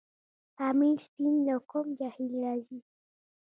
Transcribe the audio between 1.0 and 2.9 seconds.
سیند له کوم جهیل راځي؟